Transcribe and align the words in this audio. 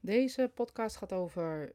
Deze 0.00 0.50
podcast 0.54 0.96
gaat 0.96 1.12
over 1.12 1.72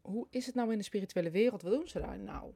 hoe 0.00 0.26
is 0.30 0.46
het 0.46 0.54
nou 0.54 0.72
in 0.72 0.78
de 0.78 0.84
spirituele 0.84 1.30
wereld? 1.30 1.62
Wat 1.62 1.72
doen 1.72 1.88
ze 1.88 2.00
daar 2.00 2.18
nou? 2.18 2.52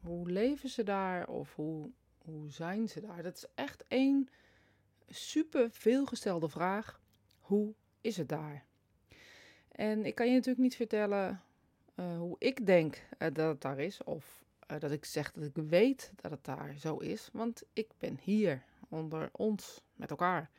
Hoe 0.00 0.30
leven 0.30 0.68
ze 0.68 0.82
daar 0.82 1.28
of 1.28 1.54
hoe, 1.54 1.90
hoe 2.18 2.50
zijn 2.50 2.88
ze 2.88 3.00
daar? 3.00 3.22
Dat 3.22 3.36
is 3.36 3.46
echt 3.54 3.84
één 3.86 4.28
super 5.08 5.70
veelgestelde 5.70 6.48
vraag. 6.48 7.00
Hoe 7.40 7.74
is 8.00 8.16
het 8.16 8.28
daar? 8.28 8.64
En 9.68 10.04
ik 10.04 10.14
kan 10.14 10.26
je 10.26 10.32
natuurlijk 10.32 10.62
niet 10.62 10.76
vertellen 10.76 11.42
uh, 11.94 12.16
hoe 12.16 12.36
ik 12.38 12.66
denk 12.66 12.94
uh, 12.94 13.28
dat 13.32 13.48
het 13.48 13.60
daar 13.60 13.78
is, 13.78 14.04
of 14.04 14.44
uh, 14.70 14.78
dat 14.78 14.90
ik 14.90 15.04
zeg 15.04 15.32
dat 15.32 15.44
ik 15.44 15.54
weet 15.54 16.12
dat 16.16 16.30
het 16.30 16.44
daar 16.44 16.74
zo 16.78 16.96
is, 16.96 17.28
want 17.32 17.62
ik 17.72 17.88
ben 17.98 18.18
hier 18.22 18.62
onder 18.88 19.28
ons 19.32 19.82
met 19.94 20.10
elkaar. 20.10 20.50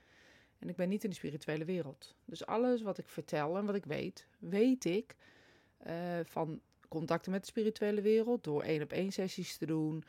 En 0.59 0.69
ik 0.69 0.75
ben 0.75 0.89
niet 0.89 1.03
in 1.03 1.09
de 1.09 1.15
spirituele 1.15 1.65
wereld. 1.65 2.15
Dus 2.25 2.45
alles 2.45 2.81
wat 2.81 2.97
ik 2.97 3.07
vertel 3.07 3.57
en 3.57 3.65
wat 3.65 3.75
ik 3.75 3.85
weet, 3.85 4.27
weet 4.39 4.85
ik 4.85 5.15
van 6.23 6.61
contacten 6.87 7.31
met 7.31 7.41
de 7.41 7.47
spirituele 7.47 8.01
wereld, 8.01 8.43
door 8.43 8.63
één 8.63 8.81
op 8.81 8.91
één 8.91 9.11
sessies 9.11 9.57
te 9.57 9.65
doen, 9.65 10.03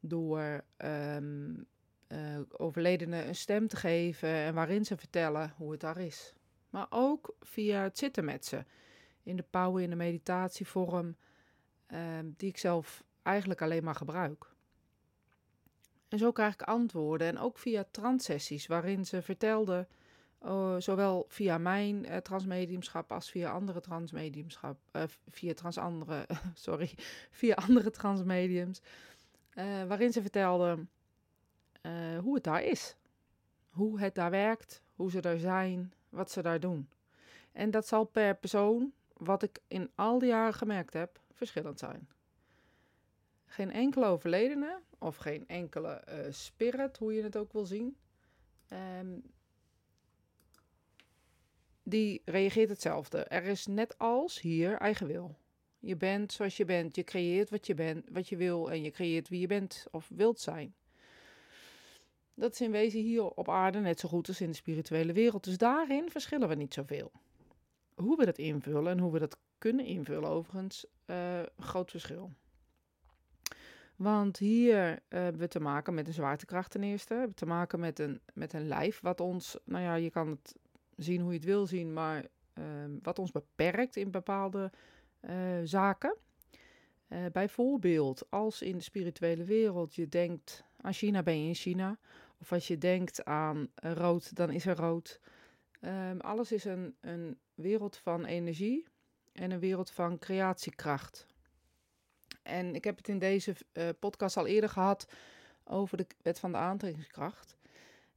door 0.00 0.64
um, 0.76 1.66
overledenen 2.56 3.28
een 3.28 3.34
stem 3.34 3.68
te 3.68 3.76
geven 3.76 4.28
en 4.28 4.54
waarin 4.54 4.84
ze 4.84 4.96
vertellen 4.96 5.54
hoe 5.56 5.70
het 5.70 5.80
daar 5.80 5.98
is. 5.98 6.34
Maar 6.70 6.86
ook 6.90 7.36
via 7.40 7.82
het 7.82 7.98
zitten 7.98 8.24
met 8.24 8.44
ze 8.46 8.64
in 9.22 9.36
de 9.36 9.44
power, 9.50 9.82
in 9.82 9.90
de 9.90 9.96
meditatievorm, 9.96 11.16
um, 11.92 12.34
die 12.36 12.48
ik 12.48 12.58
zelf 12.58 13.04
eigenlijk 13.22 13.62
alleen 13.62 13.84
maar 13.84 13.94
gebruik. 13.94 14.53
En 16.14 16.20
zo 16.20 16.32
krijg 16.32 16.54
ik 16.54 16.62
antwoorden 16.62 17.26
en 17.26 17.38
ook 17.38 17.58
via 17.58 17.84
transsessies 17.90 18.66
waarin 18.66 19.06
ze 19.06 19.22
vertelde, 19.22 19.86
uh, 20.44 20.74
zowel 20.78 21.24
via 21.28 21.58
mijn 21.58 22.04
uh, 22.04 22.16
transmediumschap 22.16 23.12
als 23.12 23.30
via 23.30 23.50
andere 23.50 23.80
transmediumschap, 23.80 24.78
uh, 24.92 25.02
via 25.28 25.54
trans 25.54 25.78
andere, 25.78 26.26
sorry, 26.54 26.90
via 27.30 27.54
andere 27.54 27.90
transmediums, 27.90 28.80
waarin 29.88 30.12
ze 30.12 30.20
vertelde 30.22 30.86
hoe 32.20 32.34
het 32.34 32.44
daar 32.44 32.62
is, 32.62 32.96
hoe 33.70 34.00
het 34.00 34.14
daar 34.14 34.30
werkt, 34.30 34.82
hoe 34.94 35.10
ze 35.10 35.20
daar 35.20 35.38
zijn, 35.38 35.92
wat 36.08 36.30
ze 36.30 36.42
daar 36.42 36.60
doen. 36.60 36.88
En 37.52 37.70
dat 37.70 37.86
zal 37.86 38.04
per 38.04 38.36
persoon 38.36 38.92
wat 39.16 39.42
ik 39.42 39.60
in 39.68 39.90
al 39.94 40.18
die 40.18 40.28
jaren 40.28 40.54
gemerkt 40.54 40.92
heb, 40.92 41.20
verschillend 41.32 41.78
zijn. 41.78 42.08
Geen 43.54 43.72
enkele 43.72 44.06
overledene 44.06 44.80
of 44.98 45.16
geen 45.16 45.48
enkele 45.48 46.02
uh, 46.08 46.32
spirit, 46.32 46.98
hoe 46.98 47.14
je 47.14 47.22
het 47.22 47.36
ook 47.36 47.52
wil 47.52 47.64
zien, 47.64 47.96
um, 49.00 49.22
die 51.82 52.22
reageert 52.24 52.68
hetzelfde. 52.68 53.18
Er 53.18 53.42
is 53.42 53.66
net 53.66 53.98
als 53.98 54.40
hier 54.40 54.76
eigen 54.76 55.06
wil. 55.06 55.38
Je 55.78 55.96
bent 55.96 56.32
zoals 56.32 56.56
je 56.56 56.64
bent, 56.64 56.96
je 56.96 57.04
creëert 57.04 57.50
wat 57.50 57.66
je 57.66 57.74
bent, 57.74 58.08
wat 58.10 58.28
je 58.28 58.36
wil 58.36 58.70
en 58.70 58.82
je 58.82 58.90
creëert 58.90 59.28
wie 59.28 59.40
je 59.40 59.46
bent 59.46 59.86
of 59.90 60.10
wilt 60.14 60.40
zijn. 60.40 60.74
Dat 62.34 62.52
is 62.52 62.60
in 62.60 62.70
wezen 62.70 63.00
hier 63.00 63.24
op 63.24 63.48
aarde 63.48 63.80
net 63.80 64.00
zo 64.00 64.08
goed 64.08 64.28
als 64.28 64.40
in 64.40 64.50
de 64.50 64.56
spirituele 64.56 65.12
wereld. 65.12 65.44
Dus 65.44 65.58
daarin 65.58 66.10
verschillen 66.10 66.48
we 66.48 66.54
niet 66.54 66.74
zoveel 66.74 67.12
hoe 67.94 68.16
we 68.16 68.24
dat 68.24 68.38
invullen 68.38 68.92
en 68.92 68.98
hoe 68.98 69.12
we 69.12 69.18
dat 69.18 69.38
kunnen 69.58 69.84
invullen, 69.84 70.30
overigens, 70.30 70.86
uh, 71.06 71.42
groot 71.58 71.90
verschil. 71.90 72.30
Want 73.96 74.38
hier 74.38 74.90
uh, 74.90 74.96
hebben 75.08 75.40
we 75.40 75.48
te 75.48 75.60
maken 75.60 75.94
met 75.94 76.06
een 76.06 76.12
zwaartekracht 76.12 76.70
ten 76.70 76.82
eerste. 76.82 77.12
We 77.12 77.18
hebben 77.18 77.36
te 77.36 77.46
maken 77.46 77.80
met 77.80 77.98
een, 77.98 78.20
met 78.34 78.52
een 78.52 78.66
lijf 78.68 79.00
wat 79.00 79.20
ons, 79.20 79.58
nou 79.64 79.82
ja, 79.82 79.94
je 79.94 80.10
kan 80.10 80.28
het 80.28 80.56
zien 80.96 81.20
hoe 81.20 81.30
je 81.30 81.36
het 81.36 81.46
wil 81.46 81.66
zien, 81.66 81.92
maar 81.92 82.24
uh, 82.54 82.64
wat 83.02 83.18
ons 83.18 83.30
beperkt 83.30 83.96
in 83.96 84.10
bepaalde 84.10 84.72
uh, 85.20 85.30
zaken. 85.64 86.16
bijvoorbeeld, 87.32 88.26
als 88.30 88.62
in 88.62 88.76
de 88.76 88.82
spirituele 88.82 89.44
wereld 89.44 89.94
je 89.94 90.08
denkt 90.08 90.64
aan 90.80 90.92
China, 90.92 91.22
ben 91.22 91.42
je 91.42 91.48
in 91.48 91.54
China. 91.54 91.98
Of 92.40 92.52
als 92.52 92.66
je 92.66 92.78
denkt 92.78 93.24
aan 93.24 93.68
rood, 93.74 94.36
dan 94.36 94.50
is 94.50 94.66
er 94.66 94.76
rood. 94.76 95.20
Um, 95.80 96.20
alles 96.20 96.52
is 96.52 96.64
een, 96.64 96.96
een 97.00 97.38
wereld 97.54 97.96
van 97.96 98.24
energie 98.24 98.86
en 99.32 99.50
een 99.50 99.58
wereld 99.58 99.90
van 99.90 100.18
creatiekracht. 100.18 101.26
En 102.42 102.74
ik 102.74 102.84
heb 102.84 102.96
het 102.96 103.08
in 103.08 103.18
deze 103.18 103.54
uh, 103.72 103.88
podcast 103.98 104.36
al 104.36 104.46
eerder 104.46 104.70
gehad 104.70 105.06
over 105.64 105.96
de 105.96 106.06
wet 106.22 106.38
van 106.38 106.52
de 106.52 106.58
aantrekkingskracht. 106.58 107.56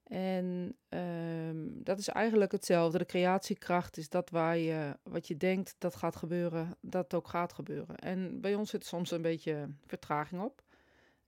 En 0.03 0.75
um, 0.89 1.83
dat 1.83 1.99
is 1.99 2.07
eigenlijk 2.07 2.51
hetzelfde. 2.51 2.97
De 2.97 3.05
creatiekracht 3.05 3.97
is 3.97 4.09
dat 4.09 4.29
waar 4.29 4.57
je 4.57 4.97
wat 5.03 5.27
je 5.27 5.37
denkt 5.37 5.75
dat 5.77 5.95
gaat 5.95 6.15
gebeuren, 6.15 6.77
dat 6.81 7.13
ook 7.13 7.27
gaat 7.27 7.53
gebeuren. 7.53 7.95
En 7.95 8.41
bij 8.41 8.55
ons 8.55 8.69
zit 8.69 8.85
soms 8.85 9.11
een 9.11 9.21
beetje 9.21 9.69
vertraging 9.85 10.41
op. 10.41 10.63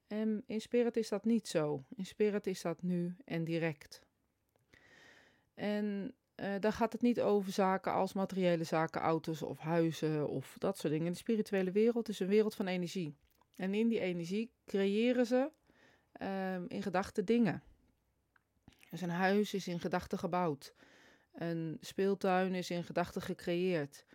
En 0.08 0.44
in 0.46 0.62
spirit 0.62 0.98
is 0.98 1.10
dat 1.10 1.26
niet 1.26 1.48
zo. 1.48 1.84
In 1.96 2.06
spirit 2.06 2.48
is 2.48 2.62
dat 2.62 2.82
nu 2.82 3.16
en 3.26 3.44
direct. 3.44 4.02
En 5.54 6.14
uh, 6.42 6.56
daar 6.60 6.74
gaat 6.74 6.92
het 6.92 7.02
niet 7.02 7.22
over 7.22 7.52
zaken 7.52 7.94
als 7.94 8.14
materiële 8.14 8.64
zaken, 8.64 9.02
auto's 9.02 9.42
of 9.42 9.60
huizen 9.60 10.30
of 10.30 10.56
dat 10.58 10.78
soort 10.78 10.94
dingen. 10.94 11.12
De 11.12 11.18
spirituele 11.18 11.72
wereld 11.72 12.10
is 12.10 12.20
een 12.20 12.28
wereld 12.28 12.56
van 12.56 12.68
energie. 12.68 13.16
En 13.56 13.74
in 13.74 13.88
die 13.88 14.00
energie 14.00 14.52
creëren 14.66 15.26
ze 15.26 15.52
uh, 16.22 16.56
in 16.68 16.82
gedachten 16.82 17.26
dingen. 17.26 17.64
Dus 18.90 19.02
een 19.02 19.10
huis 19.10 19.54
is 19.54 19.68
in 19.68 19.80
gedachten 19.80 20.20
gebouwd. 20.20 20.74
Een 21.34 21.78
speeltuin 21.82 22.54
is 22.54 22.70
in 22.70 22.84
gedachten 22.84 23.22
gecreëerd. 23.22 24.06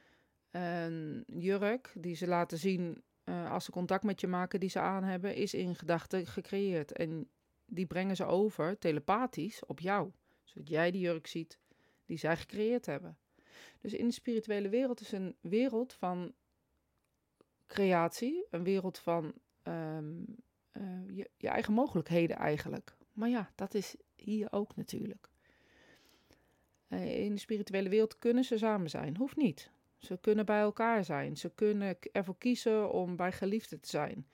Een 0.50 1.24
jurk 1.26 1.92
die 1.94 2.14
ze 2.14 2.26
laten 2.26 2.58
zien 2.58 3.02
uh, 3.24 3.50
als 3.50 3.64
ze 3.64 3.70
contact 3.70 4.04
met 4.04 4.20
je 4.20 4.26
maken 4.26 4.60
die 4.60 4.68
ze 4.68 4.78
aan 4.78 5.04
hebben, 5.04 5.34
is 5.34 5.54
in 5.54 5.74
gedachten 5.74 6.26
gecreëerd. 6.26 6.92
En 6.92 7.28
die 7.66 7.86
brengen 7.86 8.16
ze 8.16 8.24
over 8.24 8.78
telepathisch 8.78 9.64
op 9.66 9.80
jou. 9.80 10.10
Zodat 10.44 10.68
jij 10.68 10.90
die 10.90 11.00
jurk 11.00 11.26
ziet 11.26 11.58
die 12.06 12.18
zij 12.18 12.36
gecreëerd 12.36 12.86
hebben. 12.86 13.18
Dus 13.80 13.92
in 13.92 14.06
de 14.06 14.12
spirituele 14.12 14.68
wereld 14.68 15.00
is 15.00 15.12
een 15.12 15.36
wereld 15.40 15.92
van 15.92 16.34
creatie, 17.66 18.46
een 18.50 18.64
wereld 18.64 18.98
van 18.98 19.32
um, 19.62 20.24
uh, 20.72 21.16
je, 21.16 21.30
je, 21.36 21.48
eigen 21.48 21.72
mogelijkheden 21.72 22.36
eigenlijk. 22.36 22.96
Maar 23.12 23.28
ja, 23.28 23.50
dat 23.54 23.74
is 23.74 23.96
hier 24.14 24.52
ook 24.52 24.76
natuurlijk. 24.76 25.28
Uh, 26.88 27.24
in 27.24 27.34
de 27.34 27.40
spirituele 27.40 27.88
wereld 27.88 28.18
kunnen 28.18 28.44
ze 28.44 28.58
samen 28.58 28.90
zijn, 28.90 29.16
hoeft 29.16 29.36
niet. 29.36 29.70
Ze 29.98 30.18
kunnen 30.20 30.46
bij 30.46 30.60
elkaar 30.60 31.04
zijn. 31.04 31.36
Ze 31.36 31.50
kunnen 31.54 31.96
ervoor 32.12 32.38
kiezen 32.38 32.90
om 32.92 33.16
bij 33.16 33.32
geliefden 33.32 33.80
te 33.80 33.88
zijn. 33.88 34.26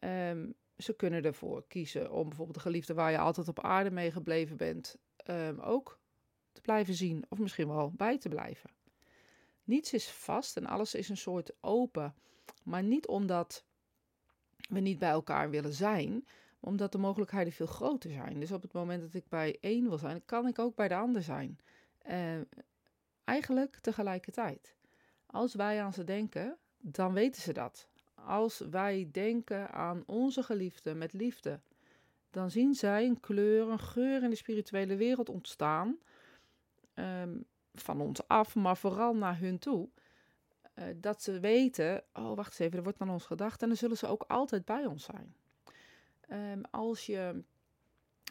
Um, 0.00 0.54
ze 0.76 0.96
kunnen 0.96 1.24
ervoor 1.24 1.64
kiezen 1.66 2.12
om 2.12 2.28
bijvoorbeeld 2.28 2.56
de 2.56 2.62
geliefde 2.62 2.94
waar 2.94 3.10
je 3.10 3.18
altijd 3.18 3.48
op 3.48 3.60
aarde 3.60 3.90
mee 3.90 4.10
gebleven 4.10 4.56
bent, 4.56 4.96
um, 5.30 5.60
ook 5.60 5.98
te 6.54 6.60
blijven 6.60 6.94
zien 6.94 7.24
of 7.28 7.38
misschien 7.38 7.68
wel 7.68 7.92
bij 7.96 8.18
te 8.18 8.28
blijven. 8.28 8.70
Niets 9.64 9.92
is 9.92 10.08
vast 10.10 10.56
en 10.56 10.66
alles 10.66 10.94
is 10.94 11.08
een 11.08 11.16
soort 11.16 11.52
open, 11.60 12.14
maar 12.62 12.82
niet 12.82 13.06
omdat 13.06 13.64
we 14.68 14.80
niet 14.80 14.98
bij 14.98 15.10
elkaar 15.10 15.50
willen 15.50 15.72
zijn, 15.72 16.26
omdat 16.60 16.92
de 16.92 16.98
mogelijkheden 16.98 17.52
veel 17.52 17.66
groter 17.66 18.10
zijn. 18.10 18.40
Dus 18.40 18.52
op 18.52 18.62
het 18.62 18.72
moment 18.72 19.02
dat 19.02 19.14
ik 19.14 19.28
bij 19.28 19.56
één 19.60 19.88
wil 19.88 19.98
zijn, 19.98 20.24
kan 20.24 20.46
ik 20.46 20.58
ook 20.58 20.74
bij 20.74 20.88
de 20.88 20.96
ander 20.96 21.22
zijn. 21.22 21.58
Uh, 22.08 22.40
eigenlijk 23.24 23.78
tegelijkertijd. 23.80 24.74
Als 25.26 25.54
wij 25.54 25.82
aan 25.82 25.92
ze 25.92 26.04
denken, 26.04 26.56
dan 26.78 27.12
weten 27.12 27.42
ze 27.42 27.52
dat. 27.52 27.88
Als 28.14 28.58
wij 28.58 29.08
denken 29.12 29.70
aan 29.70 30.02
onze 30.06 30.42
geliefde 30.42 30.94
met 30.94 31.12
liefde, 31.12 31.60
dan 32.30 32.50
zien 32.50 32.74
zij 32.74 33.06
een 33.06 33.20
kleur, 33.20 33.68
een 33.68 33.78
geur 33.78 34.22
in 34.22 34.30
de 34.30 34.36
spirituele 34.36 34.96
wereld 34.96 35.28
ontstaan 35.28 35.98
um, 36.94 37.44
van 37.74 38.00
ons 38.00 38.28
af, 38.28 38.54
maar 38.54 38.76
vooral 38.76 39.16
naar 39.16 39.38
hun 39.38 39.58
toe. 39.58 39.88
Uh, 40.78 40.84
dat 40.96 41.22
ze 41.22 41.40
weten, 41.40 42.04
oh 42.12 42.36
wacht 42.36 42.50
eens 42.50 42.58
even, 42.58 42.76
er 42.76 42.82
wordt 42.82 43.00
aan 43.00 43.10
ons 43.10 43.24
gedacht 43.24 43.62
en 43.62 43.68
dan 43.68 43.76
zullen 43.76 43.96
ze 43.96 44.06
ook 44.06 44.24
altijd 44.28 44.64
bij 44.64 44.86
ons 44.86 45.04
zijn. 45.04 45.34
Um, 46.30 46.60
als 46.70 47.06
je 47.06 47.42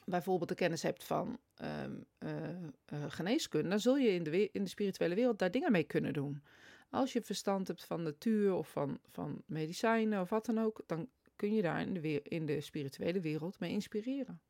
bijvoorbeeld 0.06 0.50
de 0.50 0.56
kennis 0.56 0.82
hebt 0.82 1.04
van 1.04 1.40
um, 1.62 2.06
uh, 2.20 2.50
uh, 2.94 3.06
geneeskunde, 3.08 3.70
dan 3.70 3.80
zul 3.80 3.98
je 3.98 4.10
in 4.10 4.24
de, 4.24 4.50
in 4.52 4.64
de 4.64 4.70
spirituele 4.70 5.16
wereld 5.16 5.40
daar 5.40 5.52
dingen 5.52 5.72
mee 5.72 5.84
kunnen 5.84 6.14
doen. 6.14 6.44
Als 6.90 7.14
je 7.14 7.22
verstand 7.22 7.68
hebt 7.68 7.84
van 7.84 8.04
natuur 8.04 8.54
of 8.54 8.72
van, 8.72 9.00
van 9.12 9.44
medicijnen 9.46 10.22
of 10.22 10.30
wat 10.30 10.46
dan 10.46 10.60
ook, 10.60 10.82
dan 10.86 11.10
kun 11.36 11.54
je 11.54 11.62
daar 11.62 11.82
in 11.82 11.94
de, 11.94 12.22
in 12.22 12.46
de 12.46 12.62
spirituele 12.62 13.20
wereld 13.20 13.60
mee 13.60 13.72
inspireren. 13.72 14.42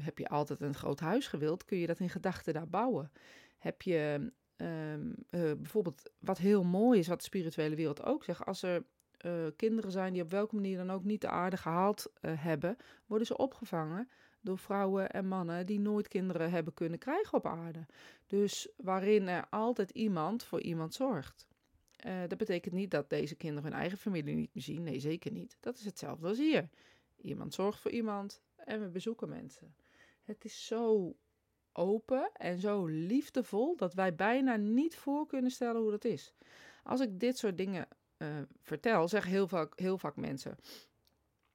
Heb 0.00 0.18
je 0.18 0.28
altijd 0.28 0.60
een 0.60 0.74
groot 0.74 1.00
huis 1.00 1.26
gewild, 1.26 1.64
kun 1.64 1.78
je 1.78 1.86
dat 1.86 2.00
in 2.00 2.10
gedachten 2.10 2.54
daar 2.54 2.68
bouwen. 2.68 3.12
Heb 3.58 3.82
je 3.82 4.32
um, 4.56 5.14
uh, 5.30 5.52
bijvoorbeeld, 5.52 6.10
wat 6.18 6.38
heel 6.38 6.64
mooi 6.64 6.98
is, 6.98 7.08
wat 7.08 7.18
de 7.18 7.24
spirituele 7.24 7.76
wereld 7.76 8.02
ook 8.02 8.24
zegt, 8.24 8.44
als 8.44 8.62
er 8.62 8.84
uh, 9.26 9.46
kinderen 9.56 9.90
zijn 9.90 10.12
die 10.12 10.22
op 10.22 10.30
welke 10.30 10.54
manier 10.54 10.76
dan 10.76 10.90
ook 10.90 11.04
niet 11.04 11.20
de 11.20 11.28
aarde 11.28 11.56
gehaald 11.56 12.12
uh, 12.20 12.32
hebben, 12.42 12.76
worden 13.06 13.26
ze 13.26 13.36
opgevangen 13.36 14.08
door 14.40 14.58
vrouwen 14.58 15.10
en 15.10 15.26
mannen 15.26 15.66
die 15.66 15.80
nooit 15.80 16.08
kinderen 16.08 16.50
hebben 16.50 16.74
kunnen 16.74 16.98
krijgen 16.98 17.38
op 17.38 17.46
aarde. 17.46 17.86
Dus 18.26 18.68
waarin 18.76 19.28
er 19.28 19.46
altijd 19.50 19.90
iemand 19.90 20.42
voor 20.42 20.60
iemand 20.60 20.94
zorgt. 20.94 21.46
Dat 22.28 22.38
betekent 22.38 22.74
niet 22.74 22.90
dat 22.90 23.10
deze 23.10 23.34
kinderen 23.34 23.70
hun 23.70 23.80
eigen 23.80 23.98
familie 23.98 24.34
niet 24.34 24.54
meer 24.54 24.62
zien. 24.62 24.82
Nee, 24.82 25.00
zeker 25.00 25.32
niet. 25.32 25.56
Dat 25.60 25.78
is 25.78 25.84
hetzelfde 25.84 26.28
als 26.28 26.38
hier. 26.38 26.68
Iemand 27.16 27.54
zorgt 27.54 27.80
voor 27.80 27.90
iemand 27.90 28.42
en 28.56 28.80
we 28.80 28.88
bezoeken 28.88 29.28
mensen. 29.28 29.74
Het 30.28 30.44
is 30.44 30.66
zo 30.66 31.16
open 31.72 32.30
en 32.32 32.58
zo 32.58 32.86
liefdevol 32.86 33.76
dat 33.76 33.94
wij 33.94 34.14
bijna 34.14 34.56
niet 34.56 34.96
voor 34.96 35.26
kunnen 35.26 35.50
stellen 35.50 35.80
hoe 35.80 35.90
dat 35.90 36.04
is. 36.04 36.34
Als 36.82 37.00
ik 37.00 37.20
dit 37.20 37.38
soort 37.38 37.56
dingen 37.56 37.88
uh, 38.18 38.28
vertel, 38.62 39.08
zeggen 39.08 39.30
heel 39.30 39.48
vaak, 39.48 39.78
heel 39.78 39.98
vaak 39.98 40.16
mensen: 40.16 40.56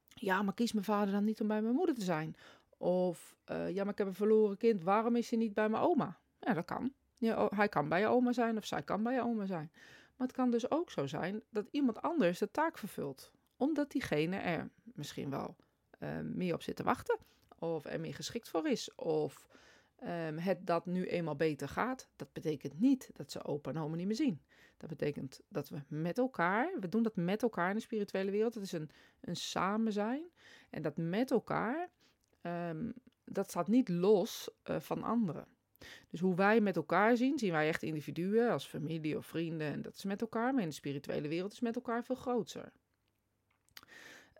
Ja, 0.07 0.41
maar 0.41 0.53
kies 0.53 0.71
mijn 0.73 0.85
vader 0.85 1.13
dan 1.13 1.23
niet 1.23 1.41
om 1.41 1.47
bij 1.47 1.61
mijn 1.61 1.75
moeder 1.75 1.95
te 1.95 2.03
zijn? 2.03 2.35
Of 2.77 3.35
uh, 3.51 3.69
ja, 3.69 3.83
maar 3.83 3.91
ik 3.91 3.97
heb 3.97 4.07
een 4.07 4.13
verloren 4.13 4.57
kind, 4.57 4.83
waarom 4.83 5.15
is 5.15 5.29
hij 5.29 5.39
niet 5.39 5.53
bij 5.53 5.69
mijn 5.69 5.83
oma? 5.83 6.19
Ja, 6.39 6.53
dat 6.53 6.65
kan. 6.65 6.93
Ja, 7.13 7.49
hij 7.55 7.69
kan 7.69 7.89
bij 7.89 7.99
je 7.99 8.07
oma 8.07 8.31
zijn 8.31 8.57
of 8.57 8.65
zij 8.65 8.83
kan 8.83 9.03
bij 9.03 9.13
je 9.13 9.23
oma 9.23 9.45
zijn. 9.45 9.71
Maar 10.15 10.27
het 10.27 10.35
kan 10.35 10.51
dus 10.51 10.71
ook 10.71 10.91
zo 10.91 11.07
zijn 11.07 11.41
dat 11.49 11.67
iemand 11.71 12.01
anders 12.01 12.39
de 12.39 12.51
taak 12.51 12.77
vervult, 12.77 13.31
omdat 13.57 13.91
diegene 13.91 14.35
er 14.35 14.69
misschien 14.83 15.29
wel 15.29 15.55
uh, 15.99 16.19
meer 16.19 16.53
op 16.53 16.61
zit 16.61 16.75
te 16.75 16.83
wachten, 16.83 17.17
of 17.71 17.85
er 17.85 17.99
meer 17.99 18.13
geschikt 18.13 18.49
voor 18.49 18.67
is, 18.67 18.95
of 18.95 19.47
um, 20.03 20.37
het 20.37 20.67
dat 20.67 20.85
nu 20.85 21.05
eenmaal 21.05 21.35
beter 21.35 21.67
gaat. 21.67 22.09
Dat 22.15 22.33
betekent 22.33 22.79
niet 22.79 23.09
dat 23.13 23.31
ze 23.31 23.43
opa 23.43 23.69
en 23.69 23.77
oma 23.77 23.95
niet 23.95 24.07
meer 24.07 24.15
zien. 24.15 24.41
Dat 24.77 24.89
betekent 24.89 25.41
dat 25.49 25.69
we 25.69 25.81
met 25.87 26.17
elkaar, 26.17 26.73
we 26.79 26.89
doen 26.89 27.03
dat 27.03 27.15
met 27.15 27.41
elkaar 27.41 27.69
in 27.69 27.75
de 27.75 27.81
spirituele 27.81 28.31
wereld. 28.31 28.53
Het 28.53 28.63
is 28.63 28.71
een, 28.71 28.89
een 29.21 29.35
samen 29.35 29.93
zijn. 29.93 30.23
En 30.69 30.81
dat 30.81 30.97
met 30.97 31.31
elkaar, 31.31 31.89
um, 32.41 32.93
dat 33.25 33.49
staat 33.49 33.67
niet 33.67 33.89
los 33.89 34.49
uh, 34.69 34.79
van 34.79 35.03
anderen. 35.03 35.47
Dus 36.09 36.19
hoe 36.19 36.35
wij 36.35 36.61
met 36.61 36.75
elkaar 36.75 37.17
zien, 37.17 37.39
zien 37.39 37.51
wij 37.51 37.67
echt 37.67 37.83
individuen 37.83 38.51
als 38.51 38.67
familie 38.67 39.17
of 39.17 39.25
vrienden. 39.25 39.67
En 39.67 39.81
dat 39.81 39.95
is 39.95 40.03
met 40.03 40.21
elkaar, 40.21 40.53
maar 40.53 40.63
in 40.63 40.69
de 40.69 40.75
spirituele 40.75 41.27
wereld 41.27 41.51
is 41.51 41.59
met 41.59 41.75
elkaar 41.75 42.03
veel 42.03 42.15
groter. 42.15 42.71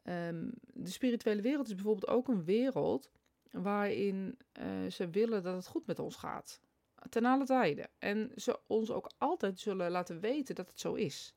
Um, 0.10 0.52
de 0.74 0.90
spirituele 0.90 1.42
wereld 1.42 1.68
is 1.68 1.76
bijvoorbeeld 1.76 2.08
ook 2.08 2.28
een 2.28 2.44
wereld 2.44 3.12
waarin 3.52 4.38
uh, 4.60 4.92
ze 4.92 5.10
willen 5.10 5.44
dat 5.44 5.56
het 5.56 5.68
goed 5.68 5.86
met 5.86 6.00
ons 6.00 6.16
gaat. 6.16 6.62
Ten 7.10 7.26
alle 7.26 7.46
tijden. 7.46 7.90
En 8.00 8.32
ze 8.36 8.60
ons 8.68 8.92
ook 8.92 9.12
altijd 9.18 9.60
zullen 9.60 9.92
laten 9.92 10.20
weten 10.20 10.56
dat 10.56 10.68
het 10.68 10.80
zo 10.80 10.94
is. 10.94 11.36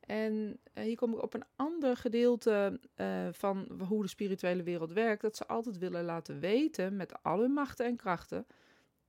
En 0.00 0.58
uh, 0.74 0.84
hier 0.84 0.96
kom 0.96 1.12
ik 1.12 1.22
op 1.22 1.34
een 1.34 1.44
ander 1.56 1.96
gedeelte 1.96 2.80
uh, 2.96 3.28
van 3.32 3.82
hoe 3.88 4.02
de 4.02 4.08
spirituele 4.08 4.62
wereld 4.62 4.92
werkt. 4.92 5.22
Dat 5.22 5.36
ze 5.36 5.46
altijd 5.46 5.78
willen 5.78 6.04
laten 6.04 6.40
weten 6.40 6.96
met 6.96 7.22
al 7.22 7.40
hun 7.40 7.52
machten 7.52 7.86
en 7.86 7.96
krachten. 7.96 8.46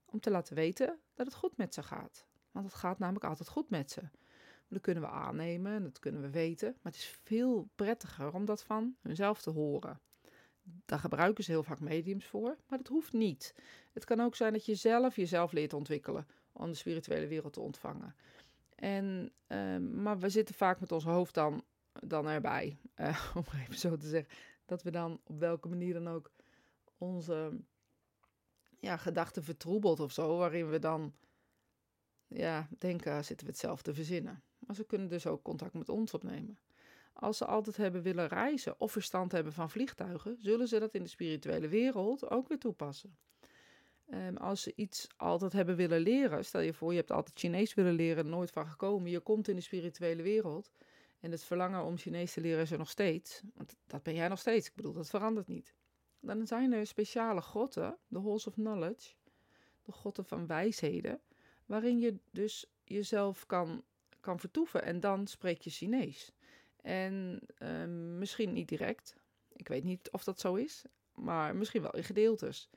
Om 0.04 0.20
te 0.20 0.30
laten 0.30 0.54
weten 0.54 0.98
dat 1.14 1.26
het 1.26 1.34
goed 1.34 1.56
met 1.56 1.74
ze 1.74 1.82
gaat. 1.82 2.26
Want 2.50 2.66
het 2.66 2.74
gaat 2.74 2.98
namelijk 2.98 3.24
altijd 3.24 3.48
goed 3.48 3.70
met 3.70 3.90
ze. 3.90 4.00
Dat 4.68 4.82
kunnen 4.82 5.02
we 5.02 5.08
aannemen 5.08 5.72
en 5.72 5.82
dat 5.82 5.98
kunnen 5.98 6.20
we 6.20 6.30
weten. 6.30 6.68
Maar 6.68 6.92
het 6.92 7.00
is 7.00 7.18
veel 7.22 7.68
prettiger 7.74 8.34
om 8.34 8.44
dat 8.44 8.62
van 8.62 8.96
hunzelf 9.00 9.42
te 9.42 9.50
horen. 9.50 10.00
Daar 10.84 10.98
gebruiken 10.98 11.44
ze 11.44 11.50
heel 11.50 11.62
vaak 11.62 11.80
mediums 11.80 12.26
voor, 12.26 12.56
maar 12.66 12.78
dat 12.78 12.88
hoeft 12.88 13.12
niet. 13.12 13.54
Het 13.92 14.04
kan 14.04 14.20
ook 14.20 14.36
zijn 14.36 14.52
dat 14.52 14.66
je 14.66 14.74
zelf 14.74 15.16
jezelf 15.16 15.52
leert 15.52 15.72
ontwikkelen 15.72 16.26
om 16.52 16.68
de 16.70 16.76
spirituele 16.76 17.26
wereld 17.26 17.52
te 17.52 17.60
ontvangen. 17.60 18.14
En, 18.74 19.32
uh, 19.48 19.76
maar 19.76 20.18
we 20.18 20.28
zitten 20.28 20.54
vaak 20.54 20.80
met 20.80 20.92
ons 20.92 21.04
hoofd 21.04 21.34
dan, 21.34 21.64
dan 21.92 22.26
erbij, 22.26 22.78
uh, 22.96 23.26
om 23.36 23.44
even 23.54 23.78
zo 23.78 23.96
te 23.96 24.08
zeggen. 24.08 24.34
Dat 24.64 24.82
we 24.82 24.90
dan 24.90 25.20
op 25.24 25.38
welke 25.38 25.68
manier 25.68 25.94
dan 25.94 26.08
ook 26.08 26.30
onze 26.98 27.60
ja, 28.78 28.96
gedachten 28.96 29.44
vertroebelt 29.44 30.00
of 30.00 30.12
zo, 30.12 30.36
waarin 30.36 30.70
we 30.70 30.78
dan 30.78 31.14
ja, 32.26 32.68
denken, 32.78 33.24
zitten 33.24 33.46
we 33.46 33.52
het 33.52 33.60
zelf 33.60 33.82
te 33.82 33.94
verzinnen. 33.94 34.42
Maar 34.68 34.76
ze 34.76 34.84
kunnen 34.84 35.08
dus 35.08 35.26
ook 35.26 35.42
contact 35.42 35.74
met 35.74 35.88
ons 35.88 36.14
opnemen. 36.14 36.58
Als 37.12 37.36
ze 37.36 37.44
altijd 37.44 37.76
hebben 37.76 38.02
willen 38.02 38.28
reizen 38.28 38.80
of 38.80 38.92
verstand 38.92 39.32
hebben 39.32 39.52
van 39.52 39.70
vliegtuigen, 39.70 40.36
zullen 40.40 40.68
ze 40.68 40.78
dat 40.78 40.94
in 40.94 41.02
de 41.02 41.08
spirituele 41.08 41.68
wereld 41.68 42.30
ook 42.30 42.48
weer 42.48 42.58
toepassen. 42.58 43.16
Um, 44.10 44.36
als 44.36 44.62
ze 44.62 44.72
iets 44.76 45.08
altijd 45.16 45.52
hebben 45.52 45.76
willen 45.76 46.00
leren, 46.00 46.44
stel 46.44 46.60
je 46.60 46.72
voor, 46.72 46.90
je 46.90 46.98
hebt 46.98 47.10
altijd 47.10 47.38
Chinees 47.38 47.74
willen 47.74 47.92
leren, 47.92 48.28
nooit 48.28 48.50
van 48.50 48.66
gekomen, 48.66 49.10
je 49.10 49.20
komt 49.20 49.48
in 49.48 49.56
de 49.56 49.62
spirituele 49.62 50.22
wereld 50.22 50.70
en 51.20 51.30
het 51.30 51.44
verlangen 51.44 51.84
om 51.84 51.96
Chinees 51.96 52.32
te 52.32 52.40
leren 52.40 52.62
is 52.62 52.70
er 52.70 52.78
nog 52.78 52.90
steeds, 52.90 53.42
want 53.54 53.76
dat 53.86 54.02
ben 54.02 54.14
jij 54.14 54.28
nog 54.28 54.38
steeds, 54.38 54.66
ik 54.66 54.74
bedoel, 54.74 54.92
dat 54.92 55.10
verandert 55.10 55.46
niet. 55.46 55.74
Dan 56.20 56.46
zijn 56.46 56.72
er 56.72 56.86
speciale 56.86 57.40
grotten, 57.40 57.98
de 58.08 58.18
Halls 58.18 58.46
of 58.46 58.54
Knowledge, 58.54 59.14
de 59.82 59.92
grotten 59.92 60.24
van 60.24 60.46
wijsheden, 60.46 61.20
waarin 61.66 61.98
je 61.98 62.18
dus 62.30 62.72
jezelf 62.84 63.46
kan, 63.46 63.84
kan 64.20 64.40
vertoeven 64.40 64.82
en 64.82 65.00
dan 65.00 65.26
spreek 65.26 65.60
je 65.60 65.70
Chinees. 65.70 66.32
En 66.82 67.40
uh, 67.58 67.84
misschien 68.18 68.52
niet 68.52 68.68
direct. 68.68 69.16
Ik 69.52 69.68
weet 69.68 69.84
niet 69.84 70.10
of 70.10 70.24
dat 70.24 70.40
zo 70.40 70.54
is, 70.54 70.84
maar 71.14 71.56
misschien 71.56 71.82
wel 71.82 71.94
in 71.94 72.04
gedeeltes. 72.04 72.70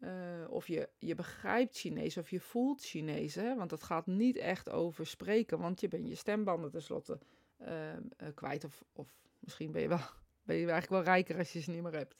Uh, 0.00 0.10
of 0.48 0.66
je, 0.66 0.88
je 0.98 1.14
begrijpt 1.14 1.78
Chinees 1.78 2.16
of 2.16 2.30
je 2.30 2.40
voelt 2.40 2.84
Chinees, 2.84 3.34
hè? 3.34 3.56
want 3.56 3.70
het 3.70 3.82
gaat 3.82 4.06
niet 4.06 4.36
echt 4.36 4.70
over 4.70 5.06
spreken, 5.06 5.58
want 5.58 5.80
je 5.80 5.88
bent 5.88 6.08
je 6.08 6.14
stembanden 6.14 6.70
tenslotte 6.70 7.18
uh, 7.60 7.92
uh, 7.92 7.98
kwijt. 8.34 8.64
Of, 8.64 8.84
of 8.92 9.16
misschien 9.38 9.72
ben 9.72 9.82
je, 9.82 9.88
wel, 9.88 9.98
ben 10.46 10.56
je 10.56 10.70
eigenlijk 10.70 10.88
wel 10.88 11.14
rijker 11.14 11.38
als 11.38 11.52
je 11.52 11.60
ze 11.60 11.70
niet 11.70 11.82
meer 11.82 11.92
hebt. 11.92 12.16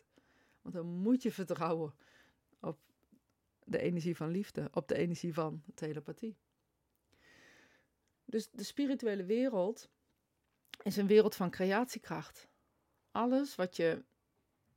Want 0.63 0.75
dan 0.75 0.87
moet 0.87 1.23
je 1.23 1.33
vertrouwen 1.33 1.95
op 2.61 2.79
de 3.65 3.79
energie 3.79 4.17
van 4.17 4.31
liefde, 4.31 4.69
op 4.73 4.89
de 4.89 4.97
energie 4.97 5.35
van 5.35 5.63
telepathie. 5.75 6.37
Dus 8.31 8.51
de 8.51 8.63
spirituele 8.63 9.25
wereld 9.25 9.89
is 10.83 10.97
een 10.97 11.07
wereld 11.07 11.35
van 11.35 11.51
creatiekracht. 11.51 12.49
Alles 13.11 13.55
wat 13.55 13.77
je, 13.77 14.03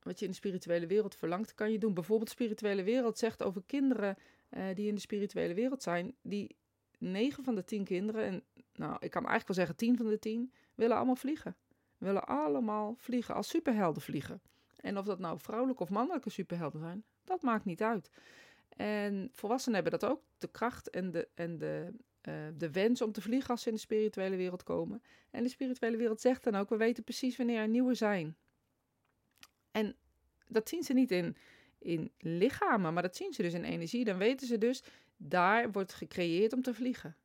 wat 0.02 0.18
je 0.18 0.24
in 0.24 0.30
de 0.30 0.36
spirituele 0.36 0.86
wereld 0.86 1.14
verlangt, 1.14 1.54
kan 1.54 1.72
je 1.72 1.78
doen. 1.78 1.94
Bijvoorbeeld, 1.94 2.28
de 2.28 2.34
spirituele 2.34 2.82
wereld 2.82 3.18
zegt 3.18 3.42
over 3.42 3.62
kinderen 3.66 4.16
uh, 4.50 4.74
die 4.74 4.88
in 4.88 4.94
de 4.94 5.00
spirituele 5.00 5.54
wereld 5.54 5.82
zijn, 5.82 6.14
die 6.22 6.56
9 6.98 7.44
van 7.44 7.54
de 7.54 7.64
10 7.64 7.84
kinderen, 7.84 8.24
en 8.24 8.44
nou, 8.74 8.92
ik 8.92 9.10
kan 9.10 9.26
eigenlijk 9.26 9.46
wel 9.46 9.56
zeggen 9.56 9.76
10 9.76 9.96
van 9.96 10.08
de 10.08 10.18
10, 10.18 10.52
willen 10.74 10.96
allemaal 10.96 11.16
vliegen. 11.16 11.56
Willen 11.98 12.26
allemaal 12.26 12.94
vliegen, 12.96 13.34
als 13.34 13.48
superhelden 13.48 14.02
vliegen. 14.02 14.42
En 14.76 14.98
of 14.98 15.04
dat 15.04 15.18
nou 15.18 15.38
vrouwelijke 15.38 15.82
of 15.82 15.90
mannelijke 15.90 16.30
superhelden 16.30 16.80
zijn, 16.80 17.04
dat 17.24 17.42
maakt 17.42 17.64
niet 17.64 17.82
uit. 17.82 18.10
En 18.76 19.28
volwassenen 19.32 19.82
hebben 19.82 20.00
dat 20.00 20.10
ook, 20.10 20.22
de 20.38 20.48
kracht 20.48 20.90
en 20.90 21.10
de, 21.10 21.28
en 21.34 21.58
de 21.58 21.94
uh, 22.28 22.34
de 22.56 22.70
wens 22.70 23.02
om 23.02 23.12
te 23.12 23.20
vliegen 23.20 23.50
als 23.50 23.62
ze 23.62 23.68
in 23.68 23.74
de 23.74 23.80
spirituele 23.80 24.36
wereld 24.36 24.62
komen. 24.62 25.02
En 25.30 25.42
de 25.42 25.48
spirituele 25.48 25.96
wereld 25.96 26.20
zegt 26.20 26.44
dan 26.44 26.54
ook: 26.54 26.68
we 26.68 26.76
weten 26.76 27.04
precies 27.04 27.36
wanneer 27.36 27.58
er 27.58 27.68
nieuwe 27.68 27.94
zijn. 27.94 28.36
En 29.70 29.96
dat 30.48 30.68
zien 30.68 30.82
ze 30.82 30.92
niet 30.92 31.10
in, 31.10 31.36
in 31.78 32.12
lichamen, 32.18 32.94
maar 32.94 33.02
dat 33.02 33.16
zien 33.16 33.32
ze 33.32 33.42
dus 33.42 33.54
in 33.54 33.64
energie. 33.64 34.04
Dan 34.04 34.18
weten 34.18 34.46
ze 34.46 34.58
dus, 34.58 34.82
daar 35.16 35.72
wordt 35.72 35.92
gecreëerd 35.92 36.52
om 36.52 36.62
te 36.62 36.74
vliegen. 36.74 37.16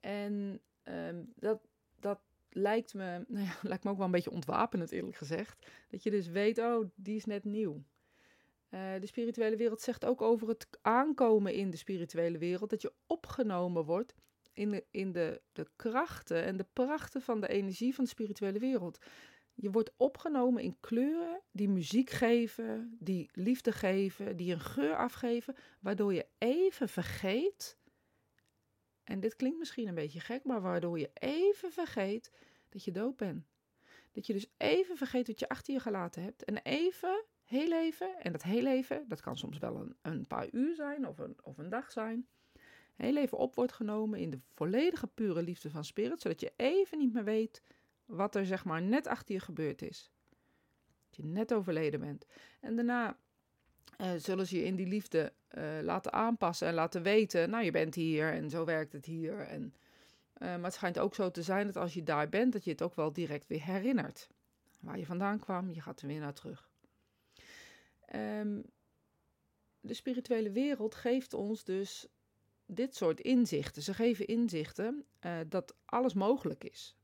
En 0.00 0.60
um, 0.84 1.32
dat, 1.36 1.60
dat 2.00 2.20
lijkt 2.50 2.94
me, 2.94 3.24
nou 3.28 3.44
ja, 3.44 3.56
lijkt 3.62 3.84
me 3.84 3.90
ook 3.90 3.96
wel 3.96 4.06
een 4.06 4.12
beetje 4.12 4.30
ontwapenend, 4.30 4.90
eerlijk 4.90 5.16
gezegd. 5.16 5.66
Dat 5.88 6.02
je 6.02 6.10
dus 6.10 6.26
weet, 6.26 6.58
oh, 6.58 6.90
die 6.94 7.16
is 7.16 7.24
net 7.24 7.44
nieuw. 7.44 7.82
Uh, 8.70 8.92
de 9.00 9.06
spirituele 9.06 9.56
wereld 9.56 9.80
zegt 9.80 10.04
ook 10.04 10.22
over 10.22 10.48
het 10.48 10.66
aankomen 10.82 11.54
in 11.54 11.70
de 11.70 11.76
spirituele 11.76 12.38
wereld, 12.38 12.70
dat 12.70 12.82
je 12.82 12.92
opgenomen 13.06 13.84
wordt 13.84 14.14
in, 14.52 14.70
de, 14.70 14.84
in 14.90 15.12
de, 15.12 15.42
de 15.52 15.68
krachten 15.76 16.44
en 16.44 16.56
de 16.56 16.66
prachten 16.72 17.22
van 17.22 17.40
de 17.40 17.48
energie 17.48 17.94
van 17.94 18.04
de 18.04 18.10
spirituele 18.10 18.58
wereld. 18.58 18.98
Je 19.54 19.70
wordt 19.70 19.92
opgenomen 19.96 20.62
in 20.62 20.76
kleuren 20.80 21.40
die 21.50 21.68
muziek 21.68 22.10
geven, 22.10 22.96
die 22.98 23.28
liefde 23.32 23.72
geven, 23.72 24.36
die 24.36 24.52
een 24.52 24.60
geur 24.60 24.96
afgeven, 24.96 25.54
waardoor 25.80 26.14
je 26.14 26.26
even 26.38 26.88
vergeet. 26.88 27.78
En 29.04 29.20
dit 29.20 29.36
klinkt 29.36 29.58
misschien 29.58 29.88
een 29.88 29.94
beetje 29.94 30.20
gek, 30.20 30.44
maar 30.44 30.60
waardoor 30.60 30.98
je 30.98 31.10
even 31.14 31.72
vergeet 31.72 32.32
dat 32.68 32.84
je 32.84 32.90
dood 32.90 33.16
bent. 33.16 33.44
Dat 34.12 34.26
je 34.26 34.32
dus 34.32 34.52
even 34.56 34.96
vergeet 34.96 35.26
wat 35.26 35.40
je 35.40 35.48
achter 35.48 35.74
je 35.74 35.80
gelaten 35.80 36.22
hebt 36.22 36.44
en 36.44 36.56
even 36.62 37.24
heel 37.50 37.72
even, 37.72 38.20
en 38.20 38.32
dat 38.32 38.42
heel 38.42 38.66
even, 38.66 39.04
dat 39.08 39.20
kan 39.20 39.36
soms 39.36 39.58
wel 39.58 39.76
een, 39.76 39.96
een 40.02 40.26
paar 40.26 40.48
uur 40.52 40.74
zijn 40.74 41.06
of 41.06 41.18
een, 41.18 41.36
of 41.42 41.58
een 41.58 41.68
dag 41.68 41.92
zijn, 41.92 42.26
heel 42.96 43.16
even 43.16 43.38
op 43.38 43.54
wordt 43.54 43.72
genomen 43.72 44.18
in 44.18 44.30
de 44.30 44.38
volledige 44.54 45.06
pure 45.06 45.42
liefde 45.42 45.70
van 45.70 45.84
spirit, 45.84 46.20
zodat 46.20 46.40
je 46.40 46.52
even 46.56 46.98
niet 46.98 47.12
meer 47.12 47.24
weet 47.24 47.62
wat 48.04 48.34
er 48.34 48.46
zeg 48.46 48.64
maar 48.64 48.82
net 48.82 49.06
achter 49.06 49.34
je 49.34 49.40
gebeurd 49.40 49.82
is. 49.82 50.10
Dat 51.08 51.16
je 51.16 51.24
net 51.24 51.54
overleden 51.54 52.00
bent. 52.00 52.26
En 52.60 52.76
daarna 52.76 53.16
uh, 54.00 54.10
zullen 54.16 54.46
ze 54.46 54.56
je 54.56 54.64
in 54.64 54.76
die 54.76 54.86
liefde 54.86 55.32
uh, 55.58 55.64
laten 55.82 56.12
aanpassen 56.12 56.68
en 56.68 56.74
laten 56.74 57.02
weten, 57.02 57.50
nou 57.50 57.64
je 57.64 57.70
bent 57.70 57.94
hier 57.94 58.32
en 58.32 58.50
zo 58.50 58.64
werkt 58.64 58.92
het 58.92 59.04
hier. 59.04 59.40
En, 59.40 59.74
uh, 60.38 60.48
maar 60.48 60.64
het 60.64 60.74
schijnt 60.74 60.98
ook 60.98 61.14
zo 61.14 61.30
te 61.30 61.42
zijn 61.42 61.66
dat 61.66 61.76
als 61.76 61.94
je 61.94 62.02
daar 62.02 62.28
bent, 62.28 62.52
dat 62.52 62.64
je 62.64 62.70
het 62.70 62.82
ook 62.82 62.94
wel 62.94 63.12
direct 63.12 63.46
weer 63.46 63.64
herinnert. 63.64 64.28
Waar 64.80 64.98
je 64.98 65.06
vandaan 65.06 65.38
kwam, 65.38 65.70
je 65.70 65.80
gaat 65.80 66.00
er 66.00 66.06
weer 66.06 66.20
naar 66.20 66.34
terug. 66.34 66.69
Ehm, 68.10 68.60
de 69.80 69.94
spirituele 69.94 70.50
wereld 70.50 70.94
geeft 70.94 71.34
ons 71.34 71.64
dus 71.64 72.08
dit 72.66 72.96
soort 72.96 73.20
inzichten. 73.20 73.82
Ze 73.82 73.94
geven 73.94 74.26
inzichten 74.26 75.04
uh, 75.20 75.38
dat 75.48 75.74
alles 75.84 76.14
mogelijk 76.14 76.64
is. 76.64 76.96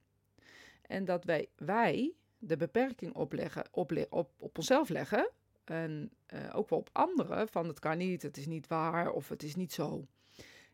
En 0.83 1.05
dat 1.05 1.25
wij, 1.25 1.49
wij 1.57 2.13
de 2.39 2.57
beperking 2.57 3.15
opleggen, 3.15 3.69
op, 3.71 4.07
op, 4.09 4.57
onszelf 4.57 4.89
leggen. 4.89 5.31
En 5.65 6.11
uh, 6.35 6.57
ook 6.57 6.69
wel 6.69 6.79
op 6.79 6.91
anderen. 6.93 7.49
Van 7.49 7.69
het 7.69 7.79
kan 7.79 7.99
niet, 7.99 8.23
het 8.23 8.37
is 8.37 8.47
niet 8.47 8.67
waar 8.67 9.11
of 9.11 9.29
het 9.29 9.43
is 9.43 9.55
niet 9.55 9.73
zo. 9.73 10.07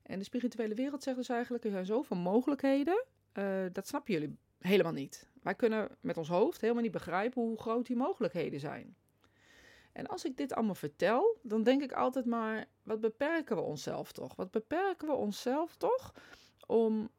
En 0.03 0.19
de 0.19 0.25
spirituele 0.25 0.75
wereld 0.75 1.03
zegt 1.03 1.17
dus 1.17 1.29
eigenlijk: 1.29 1.65
er 1.65 1.71
zijn 1.71 1.87
zoveel 1.87 2.17
mogelijkheden. 2.17 3.05
Uh, 3.35 3.65
dat 3.73 3.87
snappen 3.87 4.13
jullie 4.13 4.37
helemaal 4.59 4.93
niet. 4.93 5.29
Wij 5.43 5.55
kunnen 5.55 5.89
met 6.01 6.17
ons 6.17 6.29
hoofd 6.29 6.61
helemaal 6.61 6.83
niet 6.83 6.93
begrijpen 6.93 7.43
hoe 7.43 7.61
groot 7.61 7.87
die 7.87 7.97
mogelijkheden 7.97 8.61
zijn. 8.61 8.97
En 9.93 10.07
als 10.07 10.25
ik 10.25 10.37
dit 10.37 10.55
allemaal 10.55 10.75
vertel, 10.75 11.39
dan 11.43 11.63
denk 11.63 11.83
ik 11.83 11.93
altijd 11.93 12.25
maar: 12.25 12.67
wat 12.83 13.01
beperken 13.01 13.57
we 13.57 13.63
onszelf 13.63 14.13
toch? 14.13 14.35
Wat 14.37 14.51
beperken 14.51 15.09
we 15.09 15.15
onszelf 15.15 15.77
toch 15.77 16.15
om 16.67 17.11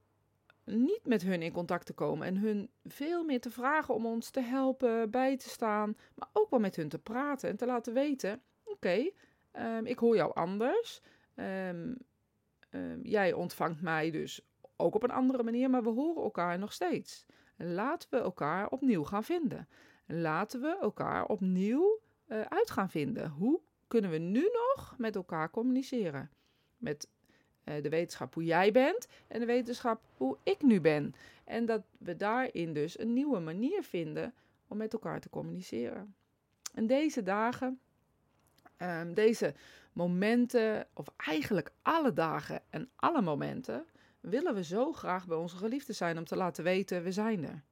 niet 0.64 1.06
met 1.06 1.22
hun 1.22 1.42
in 1.42 1.52
contact 1.52 1.86
te 1.86 1.94
komen 1.94 2.28
en 2.28 2.38
hun 2.38 2.70
veel 2.84 3.24
meer 3.24 3.42
te 3.42 3.52
vragen 3.52 3.94
om 3.94 4.06
ons 4.06 4.30
te 4.30 4.42
helpen, 4.42 5.12
bij 5.12 5.38
te 5.38 5.50
staan, 5.50 5.98
maar 6.16 6.30
ook 6.34 6.50
wel 6.50 6.60
met 6.60 6.76
hun 6.76 6.90
te 6.90 7.00
praten 7.00 7.50
en 7.50 7.58
te 7.58 7.66
laten 7.66 7.94
weten: 7.94 8.42
oké, 8.64 9.10
um, 9.54 9.86
ik 9.86 10.00
hoor 10.00 10.16
jou 10.16 10.34
anders. 10.34 11.02
Um, 11.36 11.98
um, 12.70 13.00
jij 13.04 13.34
ontvangt 13.34 13.82
mij 13.82 14.12
dus 14.12 14.42
ook 14.76 14.96
op 14.96 15.04
een 15.04 15.12
andere 15.12 15.44
manier, 15.44 15.70
maar 15.70 15.84
we 15.84 15.90
horen 15.90 16.24
elkaar 16.24 16.60
nog 16.60 16.74
steeds. 16.74 17.26
Laten 17.58 18.10
we 18.10 18.18
elkaar 18.18 18.70
opnieuw 18.70 19.04
gaan 19.04 19.24
vinden. 19.24 19.68
Laten 20.06 20.62
we 20.62 20.78
elkaar 20.82 21.26
opnieuw 21.26 22.00
uh, 22.28 22.42
uit 22.42 22.72
gaan 22.72 22.90
vinden. 22.90 23.30
Hoe 23.30 23.60
kunnen 23.88 24.12
we 24.12 24.18
nu 24.18 24.50
nog 24.52 24.96
met 24.98 25.16
elkaar 25.16 25.50
communiceren? 25.50 26.30
Met 26.78 27.08
uh, 27.66 27.82
de 27.82 27.90
wetenschap 27.90 28.34
hoe 28.34 28.44
jij 28.44 28.72
bent 28.72 29.08
en 29.28 29.40
de 29.40 29.46
wetenschap 29.46 30.02
hoe 30.18 30.38
ik 30.44 30.62
nu 30.62 30.82
ben. 30.82 31.16
En 31.44 31.66
dat 31.66 31.82
we 31.98 32.16
daarin 32.16 32.74
dus 32.74 33.00
een 33.00 33.14
nieuwe 33.14 33.40
manier 33.40 33.84
vinden 33.84 34.34
om 34.68 34.78
met 34.78 34.94
elkaar 34.94 35.20
te 35.20 35.30
communiceren. 35.30 36.16
En 36.74 36.88
deze 36.88 37.24
dagen, 37.24 37.80
um, 38.78 39.14
deze 39.14 39.54
momenten, 39.94 40.88
of 40.94 41.08
eigenlijk 41.18 41.72
alle 41.82 42.14
dagen 42.14 42.62
en 42.70 42.90
alle 42.96 43.22
momenten, 43.22 43.86
willen 44.20 44.56
we 44.56 44.64
zo 44.64 44.92
graag 44.92 45.28
bij 45.28 45.38
onze 45.38 45.58
geliefden 45.58 45.96
zijn 45.96 46.18
om 46.18 46.26
te 46.26 46.36
laten 46.36 46.64
weten, 46.64 47.04
we 47.04 47.12
zijn 47.12 47.44
er. 47.44 47.64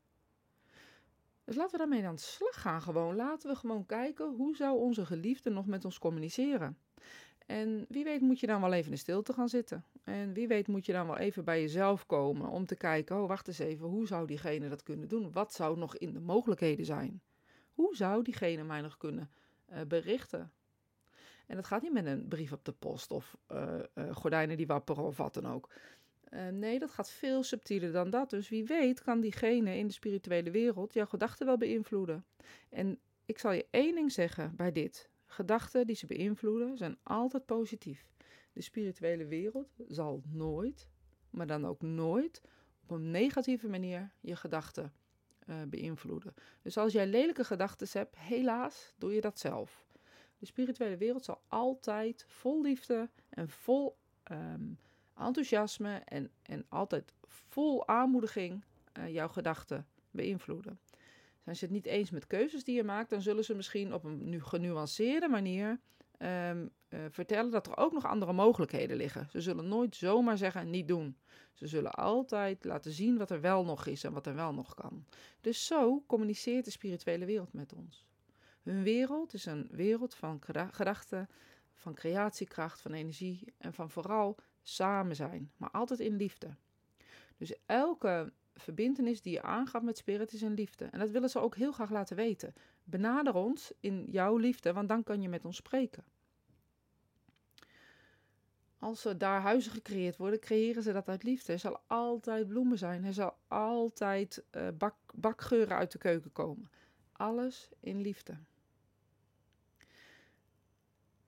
Dus 1.44 1.56
laten 1.56 1.72
we 1.72 1.78
daarmee 1.78 2.06
aan 2.06 2.16
de 2.16 2.22
slag 2.22 2.62
gaan 2.62 2.82
gewoon. 2.82 3.16
Laten 3.16 3.50
we 3.50 3.56
gewoon 3.56 3.86
kijken, 3.86 4.34
hoe 4.36 4.56
zou 4.56 4.80
onze 4.80 5.06
geliefde 5.06 5.50
nog 5.50 5.66
met 5.66 5.86
ons 5.86 6.00
communiceren? 6.00 6.78
En 7.46 7.86
wie 7.90 8.04
weet 8.04 8.22
moet 8.22 8.40
je 8.40 8.48
dan 8.48 8.62
wel 8.62 8.74
even 8.74 8.92
in 8.92 8.98
stilte 8.98 9.34
gaan 9.34 9.50
zitten. 9.50 9.86
En 10.04 10.34
wie 10.34 10.48
weet 10.48 10.68
moet 10.68 10.86
je 10.86 10.92
dan 10.92 11.08
wel 11.08 11.18
even 11.18 11.44
bij 11.44 11.62
jezelf 11.62 12.06
komen 12.06 12.50
om 12.50 12.66
te 12.66 12.76
kijken, 12.76 13.22
oh 13.22 13.28
wacht 13.28 13.48
eens 13.48 13.60
even, 13.60 13.88
hoe 13.88 14.08
zou 14.08 14.28
diegene 14.28 14.70
dat 14.70 14.84
kunnen 14.84 15.08
doen? 15.08 15.32
Wat 15.32 15.54
zou 15.54 15.78
nog 15.78 15.98
in 15.98 16.14
de 16.14 16.20
mogelijkheden 16.20 16.86
zijn? 16.86 17.22
Hoe 17.74 17.96
zou 17.96 18.24
diegene 18.24 18.64
mij 18.64 18.82
nog 18.82 18.98
kunnen 18.98 19.32
uh, 19.70 19.82
berichten? 19.88 20.52
En 21.48 21.56
dat 21.56 21.66
gaat 21.66 21.82
niet 21.82 21.94
met 21.94 22.06
een 22.06 22.28
brief 22.28 22.52
op 22.52 22.66
de 22.66 22.72
post 22.72 23.12
of 23.12 23.38
uh, 23.52 23.80
uh, 23.96 24.16
gordijnen 24.16 24.58
die 24.58 24.68
wapperen 24.68 25.04
of 25.04 25.18
wat 25.18 25.34
dan 25.34 25.48
ook. 25.48 25.70
Uh, 26.34 26.48
nee, 26.48 26.80
dat 26.80 26.92
gaat 26.92 27.12
veel 27.12 27.44
subtieler 27.44 27.92
dan 27.92 28.10
dat. 28.10 28.30
Dus 28.30 28.50
wie 28.50 28.66
weet 28.66 29.02
kan 29.02 29.22
diegene 29.22 29.78
in 29.78 29.88
de 29.88 29.94
spirituele 29.94 30.52
wereld 30.52 30.94
jouw 30.94 31.06
gedachten 31.06 31.46
wel 31.46 31.58
beïnvloeden. 31.58 32.26
En 32.70 33.00
ik 33.26 33.38
zal 33.38 33.52
je 33.52 33.66
één 33.70 33.96
ding 33.96 34.12
zeggen 34.12 34.56
bij 34.56 34.72
dit. 34.72 35.10
Gedachten 35.26 35.88
die 35.88 35.96
ze 35.96 36.06
beïnvloeden 36.06 36.78
zijn 36.78 36.98
altijd 37.04 37.46
positief. 37.46 38.06
De 38.54 38.62
spirituele 38.62 39.26
wereld 39.26 39.70
zal 39.88 40.22
nooit, 40.26 40.90
maar 41.30 41.48
dan 41.48 41.66
ook 41.66 41.82
nooit, 41.82 42.42
op 42.84 42.92
een 42.92 43.12
negatieve 43.12 43.70
manier 43.70 44.12
je 44.20 44.36
gedachten 44.36 44.94
uh, 45.50 45.62
beïnvloeden. 45.68 46.34
Dus 46.62 46.78
als 46.78 46.94
jij 46.94 47.08
lelijke 47.08 47.44
gedachten 47.44 47.88
hebt, 47.92 48.18
helaas 48.18 48.94
doe 48.98 49.14
je 49.14 49.22
dat 49.22 49.40
zelf. 49.40 49.86
De 50.38 50.46
spirituele 50.46 50.98
wereld 50.98 51.26
zal 51.26 51.42
altijd 51.48 52.26
vol 52.28 52.62
liefde 52.62 53.10
en 53.30 53.50
vol 53.50 53.98
um, 54.32 54.78
enthousiasme 55.18 56.02
en, 56.06 56.32
en 56.42 56.66
altijd 56.70 57.14
vol 57.28 57.88
aanmoediging 57.88 58.64
uh, 58.98 59.14
jouw 59.14 59.28
gedachten 59.28 59.88
beïnvloeden. 60.12 60.80
Zijn 61.44 61.56
ze 61.56 61.64
het 61.64 61.74
niet 61.74 61.86
eens 61.86 62.10
met 62.10 62.28
keuzes 62.28 62.64
die 62.64 62.76
je 62.76 62.84
maakt, 62.84 63.10
dan 63.10 63.22
zullen 63.22 63.44
ze 63.44 63.56
misschien 63.56 63.94
op 63.94 64.04
een 64.04 64.30
nu 64.30 64.42
genuanceerde 64.42 65.28
manier 65.28 65.80
um, 66.18 66.72
uh, 66.90 67.00
vertellen 67.10 67.52
dat 67.52 67.68
er 67.68 67.78
ook 67.78 67.92
nog 67.92 68.06
andere 68.06 68.34
mogelijkheden 68.34 68.98
liggen. 68.98 69.28
Ze 69.30 69.42
zullen 69.42 69.68
nooit 69.68 69.96
zomaar 69.96 70.38
zeggen 70.38 70.70
niet 70.70 70.88
doen. 70.88 71.18
Ze 71.54 71.68
zullen 71.68 71.92
altijd 71.92 72.64
laten 72.66 72.92
zien 72.92 73.18
wat 73.18 73.32
er 73.32 73.42
wel 73.42 73.66
nog 73.66 73.86
is 73.86 74.04
en 74.04 74.14
wat 74.14 74.28
er 74.28 74.36
wel 74.36 74.54
nog 74.54 74.74
kan. 74.74 75.06
Dus 75.42 75.66
zo 75.66 76.04
communiceert 76.08 76.66
de 76.66 76.72
spirituele 76.72 77.26
wereld 77.26 77.54
met 77.54 77.74
ons. 77.74 78.06
Hun 78.62 78.84
wereld 78.84 79.34
is 79.34 79.46
een 79.46 79.68
wereld 79.72 80.16
van 80.16 80.42
gedachten, 80.72 81.30
van 81.76 81.94
creatiekracht, 81.94 82.82
van 82.82 82.94
energie 82.94 83.54
en 83.58 83.74
van 83.74 83.90
vooral 83.90 84.38
samen 84.62 85.16
zijn, 85.16 85.52
maar 85.58 85.72
altijd 85.72 86.00
in 86.00 86.16
liefde. 86.16 86.56
Dus 87.38 87.54
elke 87.66 88.34
verbindenis 88.56 89.22
die 89.22 89.34
je 89.34 89.42
aangaat 89.42 89.84
met 89.84 89.98
spirit 89.98 90.34
is 90.34 90.42
een 90.42 90.54
liefde. 90.54 90.86
En 90.86 91.00
dat 91.00 91.10
willen 91.10 91.30
ze 91.30 91.40
ook 91.40 91.56
heel 91.56 91.72
graag 91.72 91.90
laten 91.90 92.16
weten. 92.16 92.54
Benader 92.84 93.36
ons 93.36 93.72
in 93.80 94.06
jouw 94.10 94.38
liefde, 94.38 94.74
want 94.74 94.90
dan 94.90 95.04
kan 95.04 95.22
je 95.22 95.30
met 95.30 95.46
ons 95.46 95.56
spreken. 95.56 96.04
Als 98.80 99.06
er 99.06 99.18
daar 99.18 99.42
huizen 99.42 99.72
gecreëerd 99.72 100.18
worden, 100.18 100.40
creëren 100.40 100.84
ze 100.84 100.94
dat 100.94 101.10
uit 101.10 101.24
liefde. 101.24 101.54
Er 101.54 101.60
zal 101.60 101.80
altijd 101.88 102.48
bloemen 102.48 102.78
zijn. 102.78 103.06
Er 103.06 103.14
zal 103.14 103.38
altijd 103.48 104.44
uh, 104.52 104.68
bak, 104.78 104.96
bakgeuren 105.14 105.78
uit 105.78 105.92
de 105.92 105.98
keuken 105.98 106.32
komen. 106.32 106.70
Alles 107.12 107.70
in 107.80 108.02
liefde. 108.02 108.38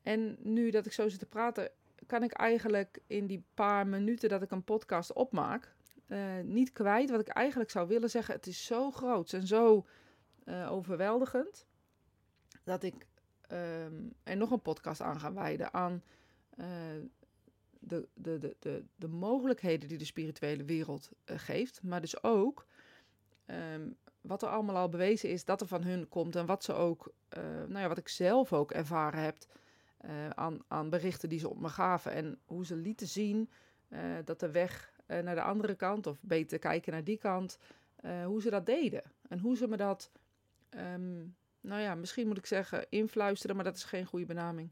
En 0.02 0.38
nu 0.40 0.72
dat 0.72 0.86
ik 0.86 0.92
zo 0.92 1.10
zit 1.10 1.20
te 1.20 1.26
praten, 1.26 1.72
kan 2.14 2.24
ik 2.24 2.32
eigenlijk 2.32 3.00
in 3.08 3.28
die 3.28 3.44
paar 3.54 3.88
minuten 3.88 4.30
dat 4.30 4.42
ik 4.42 4.52
een 4.52 4.64
podcast 4.64 5.14
opmaak, 5.14 5.76
uh, 6.08 6.40
niet 6.44 6.72
kwijt 6.72 7.10
wat 7.10 7.20
ik 7.20 7.28
eigenlijk 7.28 7.70
zou 7.70 7.88
willen 7.88 8.10
zeggen. 8.10 8.36
Het 8.36 8.48
is 8.48 8.66
zo 8.66 8.92
groot 8.92 9.34
en 9.34 9.48
zo 9.48 9.86
uh, 10.46 10.72
overweldigend 10.72 11.66
dat 12.64 12.84
ik 12.84 12.94
um, 13.52 14.14
er 14.24 14.38
nog 14.38 14.52
een 14.52 14.62
podcast 14.62 15.02
aan 15.02 15.20
ga 15.20 15.34
wijden 15.34 15.74
aan 15.74 16.04
uh, 16.58 16.66
de, 17.80 18.08
de, 18.14 18.38
de, 18.38 18.56
de, 18.60 18.84
de 18.96 19.08
mogelijkheden 19.08 19.90
die 19.90 19.98
de 19.98 20.06
spirituele 20.06 20.64
wereld 20.64 21.10
geeft, 21.26 21.84
maar 21.84 22.02
dus 22.02 22.24
ook 22.24 22.66
um, 23.46 23.96
wat 24.22 24.42
er 24.42 24.50
allemaal 24.50 24.78
al 24.78 24.90
bewezen 24.90 25.30
is 25.30 25.46
dat 25.46 25.62
er 25.62 25.68
van 25.68 25.84
hun 25.84 26.10
komt 26.10 26.36
en 26.36 26.46
wat 26.46 26.64
ze 26.64 26.74
ook, 26.74 27.14
nou 27.68 27.80
ja, 27.80 27.88
wat 27.88 27.98
ik 27.98 28.08
zelf 28.08 28.54
ook 28.54 28.72
ervaren 28.72 29.24
heb 29.24 29.38
uh, 30.06 30.30
aan, 30.30 30.60
aan 30.68 30.90
berichten 30.90 31.30
die 31.30 31.40
ze 31.40 31.50
op 31.50 31.60
me 31.60 31.70
gaven. 31.70 32.12
En 32.12 32.40
hoe 32.46 32.66
ze 32.66 32.76
lieten 32.76 33.08
zien 33.08 33.50
uh, 33.90 34.00
dat 34.26 34.40
de 34.40 34.52
weg 34.52 34.94
uh, 35.08 35.20
naar 35.20 35.36
de 35.36 35.42
andere 35.42 35.76
kant, 35.76 36.08
of 36.08 36.18
beter 36.22 36.60
kijken 36.60 36.92
naar 36.92 37.04
die 37.04 37.18
kant, 37.18 37.58
hoe 38.26 38.42
ze 38.42 38.50
dat 38.50 38.66
deden. 38.66 39.02
En 39.30 39.40
hoe 39.40 39.58
ze 39.58 39.68
me 39.68 39.78
dat, 39.78 40.12
um, 40.70 41.36
nou 41.62 41.82
ja, 41.82 41.96
misschien 41.96 42.28
moet 42.28 42.38
ik 42.38 42.46
zeggen, 42.46 42.86
influisteren, 42.90 43.56
maar 43.56 43.66
dat 43.66 43.76
is 43.76 43.84
geen 43.84 44.06
goede 44.06 44.26
benaming. 44.26 44.72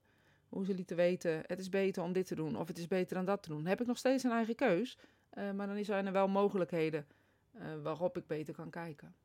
Hoe 0.50 0.66
ze 0.66 0.74
lieten 0.74 0.96
weten, 0.96 1.44
het 1.46 1.60
is 1.60 1.70
beter 1.70 2.04
om 2.04 2.14
dit 2.14 2.28
te 2.28 2.36
doen, 2.36 2.58
of 2.58 2.68
het 2.68 2.78
is 2.78 2.88
beter 2.88 3.16
dan 3.16 3.26
dat 3.26 3.44
te 3.44 3.50
doen. 3.50 3.66
Heb 3.66 3.82
ik 3.82 3.88
nog 3.88 3.98
steeds 3.98 4.24
een 4.24 4.32
eigen 4.32 4.56
keus, 4.56 4.98
maar 5.56 5.68
dan 5.68 5.86
zijn 5.86 6.06
er 6.06 6.12
wel 6.12 6.28
mogelijkheden 6.28 7.08
waarop 7.84 8.18
ik 8.18 8.28
beter 8.28 8.54
kan 8.54 8.70
kijken. 8.70 9.16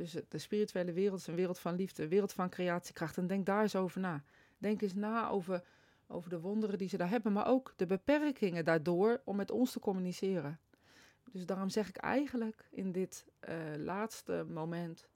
Dus 0.00 0.16
de 0.28 0.38
spirituele 0.38 0.92
wereld 0.92 1.20
is 1.20 1.26
een 1.26 1.34
wereld 1.34 1.58
van 1.58 1.74
liefde, 1.74 2.02
een 2.02 2.08
wereld 2.08 2.32
van 2.32 2.50
creatiekracht. 2.50 3.16
En 3.16 3.26
denk 3.26 3.46
daar 3.46 3.62
eens 3.62 3.76
over 3.76 4.00
na. 4.00 4.22
Denk 4.58 4.82
eens 4.82 4.94
na 4.94 5.28
over, 5.28 5.62
over 6.06 6.30
de 6.30 6.40
wonderen 6.40 6.78
die 6.78 6.88
ze 6.88 6.96
daar 6.96 7.08
hebben, 7.08 7.32
maar 7.32 7.46
ook 7.46 7.72
de 7.76 7.86
beperkingen 7.86 8.64
daardoor 8.64 9.20
om 9.24 9.36
met 9.36 9.50
ons 9.50 9.72
te 9.72 9.80
communiceren. 9.80 10.60
Dus 11.32 11.46
daarom 11.46 11.68
zeg 11.68 11.88
ik 11.88 11.96
eigenlijk 11.96 12.68
in 12.70 12.92
dit 12.92 13.26
uh, 13.48 13.56
laatste 13.76 14.46
moment: 14.48 15.08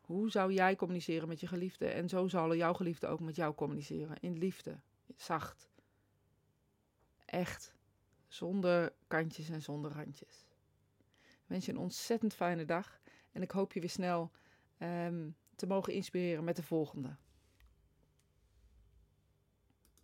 hoe 0.00 0.30
zou 0.30 0.52
jij 0.52 0.76
communiceren 0.76 1.28
met 1.28 1.40
je 1.40 1.46
geliefde? 1.46 1.86
En 1.86 2.08
zo 2.08 2.28
zal 2.28 2.56
jouw 2.56 2.74
geliefde 2.74 3.06
ook 3.06 3.20
met 3.20 3.36
jou 3.36 3.54
communiceren. 3.54 4.16
In 4.20 4.38
liefde, 4.38 4.80
zacht, 5.16 5.68
echt, 7.24 7.74
zonder 8.28 8.92
kantjes 9.06 9.48
en 9.48 9.62
zonder 9.62 9.92
randjes. 9.92 10.46
Ik 11.22 11.46
wens 11.46 11.66
je 11.66 11.72
een 11.72 11.78
ontzettend 11.78 12.34
fijne 12.34 12.64
dag. 12.64 13.00
En 13.36 13.42
ik 13.42 13.50
hoop 13.50 13.72
je 13.72 13.80
weer 13.80 13.90
snel 13.90 14.30
um, 14.78 15.36
te 15.54 15.66
mogen 15.66 15.92
inspireren 15.92 16.44
met 16.44 16.56
de 16.56 16.62
volgende. 16.62 17.16